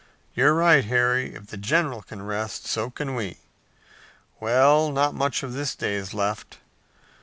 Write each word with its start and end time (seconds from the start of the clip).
"You're 0.33 0.55
right, 0.55 0.83
Harry. 0.83 1.35
If 1.35 1.45
the 1.51 1.57
general 1.57 2.01
can 2.01 2.23
rest, 2.23 2.65
so 2.65 2.89
can 2.89 3.13
we. 3.13 3.37
Well, 4.39 4.91
not 4.91 5.13
much 5.13 5.43
of 5.43 5.53
this 5.53 5.75
day 5.75 5.93
is 5.93 6.11
left. 6.11 6.57